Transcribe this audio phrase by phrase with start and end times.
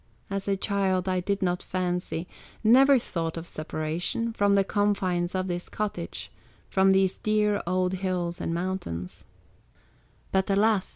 [0.31, 2.27] As a child I did not fancy,
[2.63, 6.31] Never thought of separation From the confines of this cottage,
[6.71, 9.25] From these dear old hills and mountains,
[10.31, 10.89] But, alas!